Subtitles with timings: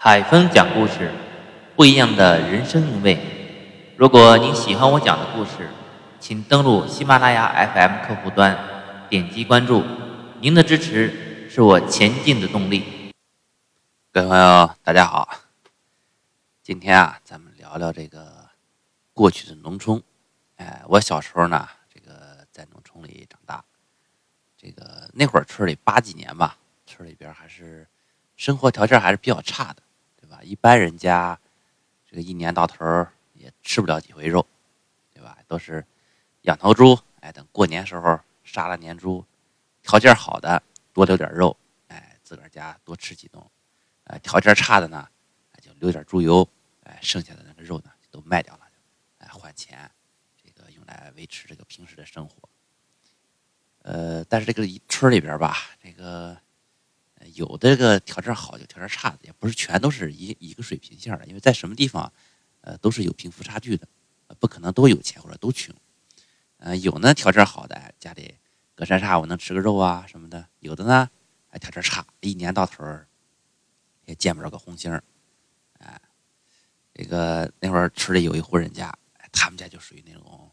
[0.00, 1.12] 海峰讲故事，
[1.74, 3.18] 不一样的人生韵味。
[3.96, 5.68] 如果您喜欢我讲的故事，
[6.20, 8.56] 请登录喜马拉雅 FM 客户端，
[9.08, 9.84] 点击关注。
[10.40, 13.12] 您的支持是我前进的动力。
[14.12, 15.28] 各位朋友，大家好。
[16.62, 18.48] 今天啊，咱们聊聊这个
[19.12, 20.00] 过去的农村。
[20.58, 23.64] 哎，我小时候呢，这个在农村里长大。
[24.56, 26.56] 这个那会儿村里八几年吧，
[26.86, 27.84] 村里边还是
[28.36, 29.82] 生活条件还是比较差的。
[30.28, 31.38] 吧一般人家，
[32.06, 34.46] 这个一年到头也吃不了几回肉，
[35.12, 35.38] 对吧？
[35.46, 35.84] 都是
[36.42, 39.24] 养头猪，哎，等过年时候杀了年猪，
[39.82, 40.62] 条件好的
[40.92, 41.56] 多留点肉，
[41.88, 43.42] 哎，自个儿家多吃几顿，
[44.04, 45.08] 哎，条件差的呢，
[45.60, 46.48] 就留点猪油，
[46.84, 48.68] 哎，剩下的那个肉呢都卖掉了，
[49.18, 49.90] 哎，换钱，
[50.42, 52.48] 这个用来维持这个平时的生活。
[53.82, 56.36] 呃，但是这个村里边吧，这个。
[57.34, 61.26] 有这个条件好，有条件差的，也不是全都是一一个水平线的。
[61.26, 62.12] 因为在什么地方，
[62.60, 63.88] 呃，都是有贫富差距的，
[64.38, 65.74] 不可能都有钱或者都穷。
[66.58, 68.34] 呃，有呢条件好的，家里
[68.74, 71.08] 隔三差五能吃个肉啊什么的；有的呢，
[71.48, 72.84] 还条件差，一年到头
[74.06, 75.02] 也见不着个红星儿。
[76.94, 78.92] 这个那会儿村里有一户人家，
[79.30, 80.50] 他们家就属于那种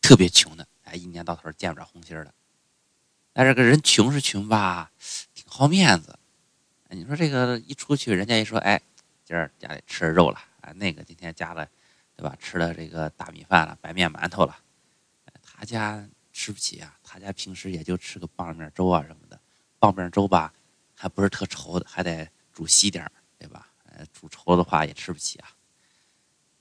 [0.00, 2.32] 特别穷的，哎，一年到头见不着红星儿的。
[3.34, 4.90] 但是个人穷是穷吧。
[5.34, 6.18] 挺好面子，
[6.88, 8.80] 你说这个一出去，人家一说，哎，
[9.24, 11.68] 今儿家里吃肉了啊，那个今天加了，
[12.16, 12.34] 对吧？
[12.40, 14.56] 吃了这个大米饭了，白面馒头了，
[15.42, 19.38] 他家吃不起啊，他家平时也就吃个棒面粥啊什么的，
[19.78, 20.54] 棒面粥吧，
[20.94, 23.68] 还不是特稠的，还得煮稀点对吧？
[23.84, 25.50] 呃，煮稠的话也吃不起啊。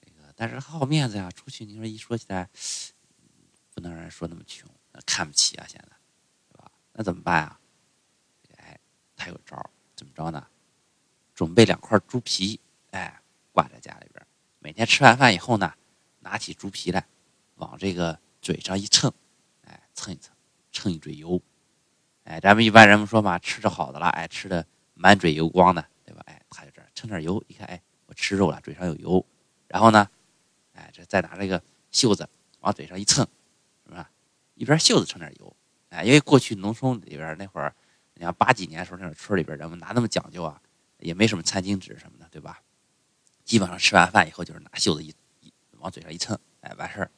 [0.02, 2.50] 这个，但是好面子呀，出去你说一说起来，
[3.74, 4.70] 不能让人说那么穷，
[5.06, 5.96] 看不起啊，现在，
[6.94, 7.60] 那怎么办啊？
[8.58, 8.80] 哎，
[9.16, 10.48] 他有招怎么着呢？
[11.34, 12.60] 准备两块猪皮，
[12.92, 13.20] 哎，
[13.52, 14.26] 挂在家里边。
[14.60, 15.74] 每天吃完饭以后呢，
[16.20, 17.06] 拿起猪皮来，
[17.56, 19.12] 往这个嘴上一蹭，
[19.64, 20.34] 哎，蹭一蹭，
[20.72, 21.42] 蹭一嘴油。
[22.26, 26.22] 哎，咱们一般人们说嘛，吃着好的了，哎，吃的满嘴油光的，对吧？
[26.28, 29.26] 哎，他就这蹭点油，一看，哎，我吃肉了，嘴上有油。
[29.68, 30.08] 然后呢，
[30.74, 32.30] 哎，这再拿这个袖子
[32.60, 33.28] 往嘴上一蹭，
[33.88, 34.12] 是吧？
[34.54, 35.56] 一边袖子蹭点油，
[35.94, 37.74] 哎，因为过去农村里边那会儿。
[38.16, 40.62] 你像八几年时候，那种村里边人们哪那么讲究啊？
[41.00, 42.62] 也没什么餐巾纸什么的，对吧？
[43.44, 45.08] 基本上吃完饭以后就是拿袖子一
[45.42, 47.12] 一往嘴上一蹭，哎，完事儿。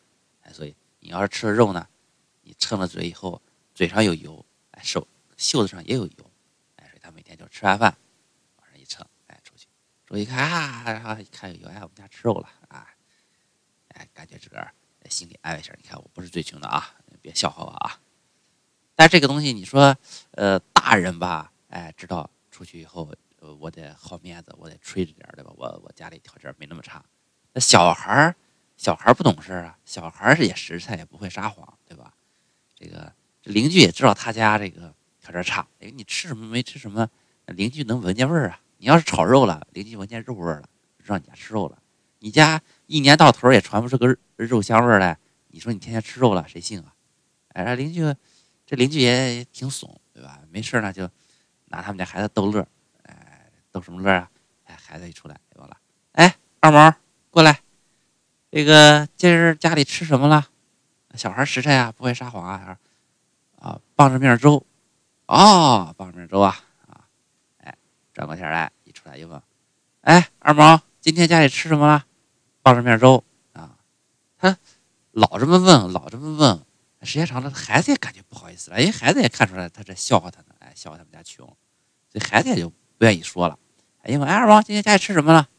[0.44, 1.86] 哎，所以你要是吃了肉呢，
[2.44, 3.42] 你蹭了嘴以后，
[3.74, 5.06] 嘴上有油，哎，手
[5.36, 6.32] 袖子上也有油，
[6.78, 7.94] 哎，所以他每天就吃完饭
[8.56, 9.68] 往上一蹭，哎，出去，
[10.06, 10.50] 出去一看
[11.04, 12.88] 啊，一看有油，哎，我们家吃肉了啊，
[13.90, 14.74] 哎，感觉自个儿
[15.10, 15.74] 心里安慰一下。
[15.78, 18.00] 你看我不是最穷的啊，别笑话我啊。
[18.96, 19.96] 但这个东西，你说，
[20.32, 23.14] 呃，大人吧，哎，知道出去以后，
[23.60, 25.52] 我得好面子，我得吹着点对吧？
[25.58, 27.04] 我我家里条件没那么差。
[27.54, 28.36] 那小孩儿，
[28.78, 32.14] 小孩儿不懂事啊，小孩儿也实在，也不会撒谎，对吧？
[32.74, 33.12] 这个
[33.42, 37.10] 这邻居也知道他家这个条件差，哎，你吃什么没吃什么，
[37.48, 38.62] 邻居能闻见味儿啊。
[38.78, 40.70] 你要是炒肉了，邻居闻见肉味儿了，
[41.04, 41.78] 知道你家吃肉了。
[42.20, 45.18] 你家一年到头也传不出个肉香味儿来，
[45.50, 46.94] 你说你天天吃肉了，谁信啊？
[47.50, 48.16] 哎，邻居。
[48.66, 50.40] 这邻居也挺怂，对吧？
[50.50, 51.08] 没事呢，就
[51.66, 52.68] 拿他们家孩子逗乐，
[53.04, 54.30] 哎，逗什么乐啊？
[54.64, 55.78] 哎，孩子一出来，完了，
[56.14, 56.94] 哎，二毛
[57.30, 57.62] 过来，
[58.50, 60.48] 这个今儿家里吃什么了？
[61.14, 62.78] 小孩实诚呀，不会撒谎啊，
[63.60, 64.66] 啊，棒子面粥，
[65.28, 67.06] 哦，棒子面粥啊，啊，
[67.60, 67.78] 哎，
[68.14, 69.42] 转过天来一出来一问，
[70.02, 72.06] 哎，二毛今天家里吃什么了？
[72.64, 73.24] 棒子面粥
[73.54, 73.78] 啊，
[74.40, 74.58] 他
[75.12, 76.66] 老这么问，老这么问。
[77.06, 81.46] 时间长了，孩子也感觉不好意思了，因为孩子也看出来他这笑话他呢，哎，笑话他们家穷，
[82.10, 83.60] 所以孩子也就不愿意说了。
[84.02, 85.50] 哎，因为二王今天家里吃什么了？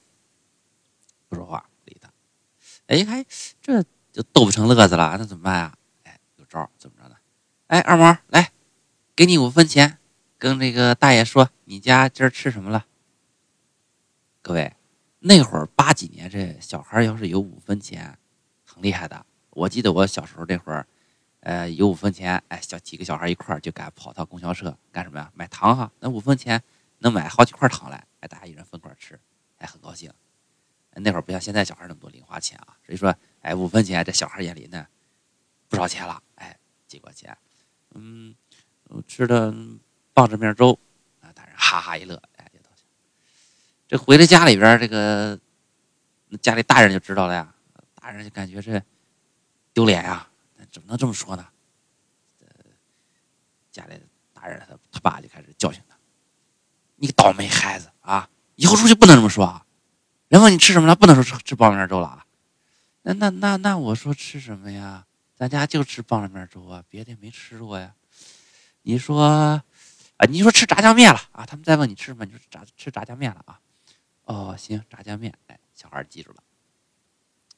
[1.29, 2.11] 不说话，不理他。
[2.87, 3.25] 哎，还
[3.61, 5.75] 这就逗不成乐子了，那怎么办啊？
[6.05, 7.17] 哎，有招，怎么着呢？
[7.69, 8.53] 哎，二毛来，
[9.15, 9.99] 给你五分钱，
[10.39, 12.87] 跟这个大爷说，你家今儿吃什么了？
[14.43, 14.75] 各位，
[15.21, 18.19] 那会儿八几年，这小孩要是有五分钱，
[18.65, 19.25] 很厉害的。
[19.51, 20.87] 我记得我小时候那会儿。
[21.41, 25.31] 呃，有五分钱，哎，小几个小孩一块儿就敢跑到供销社干什么呀？
[25.35, 26.61] 买糖哈，那五分钱
[26.99, 29.19] 能买好几块糖来，哎，大家一人分块吃，
[29.59, 30.13] 哎很高兴。
[30.99, 34.87] 那会儿不像现在小孩那么多零花钱啊，所以说，哎，五分钱在小孩眼里呢，
[35.69, 37.37] 不少钱了，哎，几块钱，
[37.95, 38.35] 嗯，
[39.07, 39.55] 吃的
[40.15, 40.77] 棒子面粥，
[41.21, 42.87] 啊，大人哈哈一乐，哎，也高兴。
[43.87, 45.39] 这回到家里边，这个
[46.41, 47.55] 家里大人就知道了呀，
[48.01, 48.83] 大人就感觉这
[49.75, 50.29] 丢脸呀。
[50.77, 51.49] 怎么能这么说呢？
[52.41, 52.49] 呃，
[53.73, 53.99] 家里
[54.35, 55.97] 大人他他爸就开始教训他
[56.97, 58.29] ：“你个倒霉孩子啊！
[58.57, 59.65] 以后出去不能这么说啊！
[60.29, 62.27] 人问你吃什么了，不能说吃吃棒子面粥了啊！
[63.01, 65.07] 那那那那我说吃什么呀？
[65.35, 67.95] 咱家就吃棒子面粥啊，别的没吃过呀。
[68.83, 71.47] 你说啊，你说吃炸酱面了啊？
[71.47, 73.59] 他们再问你吃什么，你说炸吃炸酱面了啊？
[74.25, 76.43] 哦，行，炸酱面，哎，小孩记住了。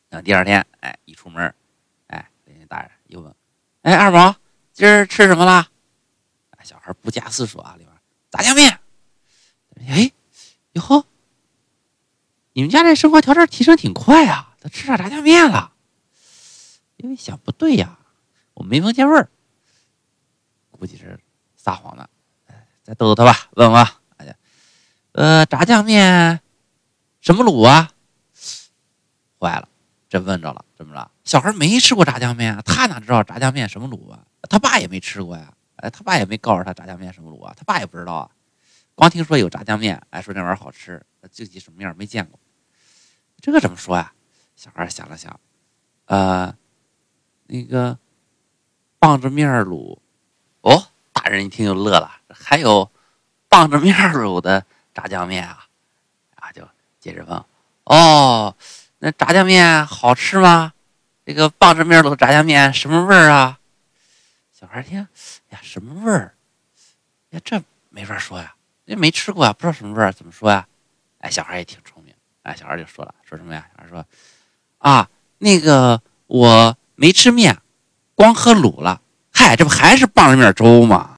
[0.08, 1.52] 等第二天，哎，一出门，
[2.68, 3.34] 大人又问，
[3.82, 4.36] 哎，二宝，
[4.72, 5.68] 今儿吃什么了？
[6.64, 7.96] 小孩不假思索啊，里边
[8.30, 8.78] 炸酱面。
[9.86, 10.12] 哎，
[10.72, 11.06] 哟呵，
[12.52, 15.72] 你们家这生活条件提升挺快啊，都吃上炸酱面了。
[16.96, 17.98] 因为想不对呀，
[18.54, 19.30] 我没闻见味儿，
[20.72, 21.18] 估计是
[21.56, 22.10] 撒谎了。
[22.82, 23.86] 再逗逗他吧，问问，
[24.16, 24.34] 哎呀，
[25.12, 26.40] 呃，炸酱面
[27.20, 27.92] 什么卤啊？
[29.38, 29.68] 坏了，
[30.08, 31.10] 这问着了，怎么了？
[31.24, 34.24] 小孩没吃过炸酱面啊，他哪知道炸酱面什么卤啊？
[34.48, 38.30] 他爸也没吃过呀，哎，他爸也没告诉他炸酱面什么卤啊，他爸也不知道啊，
[38.94, 42.38] 光听说有炸酱面，哎，说那玩意儿好吃，具体什么样没见过，
[43.40, 44.12] 这个怎么说呀？
[44.56, 45.38] 小孩想了想，
[46.06, 46.54] 呃。
[47.50, 47.98] 那个
[48.98, 49.98] 棒子面卤，
[50.60, 52.90] 哦，大人一听就乐了，还有
[53.48, 55.66] 棒子面卤的炸酱面啊，
[56.34, 56.62] 啊，就
[57.00, 57.42] 接着问，
[57.84, 58.54] 哦，
[58.98, 60.72] 那炸酱面好吃吗？
[61.24, 63.58] 这个棒子面卤炸酱面什么味儿啊？
[64.52, 65.06] 小孩听，
[65.50, 66.34] 呀，什么味儿？
[67.30, 68.54] 呀，这没法说呀，
[68.84, 70.66] 因为没吃过啊，不知道什么味儿，怎么说呀？
[71.20, 73.66] 哎，小孩也挺聪明，哎，小孩就说了，说什么呀？
[73.76, 74.04] 小孩说，
[74.78, 75.08] 啊，
[75.38, 76.76] 那个我。
[77.00, 77.56] 没吃面，
[78.16, 79.00] 光喝卤了。
[79.32, 81.16] 嗨，这不还是棒子面粥吗？